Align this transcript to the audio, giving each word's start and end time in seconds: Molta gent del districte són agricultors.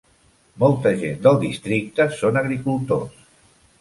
Molta 0.61 0.93
gent 1.01 1.21
del 1.27 1.37
districte 1.45 2.07
són 2.23 2.43
agricultors. 2.45 3.21